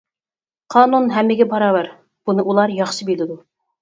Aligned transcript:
قانۇن 0.75 1.11
ھەممىگە 1.17 1.47
باراۋەر، 1.53 1.91
بۇنى 2.31 2.47
ئۇلار 2.49 2.75
ياخشى 2.81 3.09
بىلىدۇ. 3.11 3.43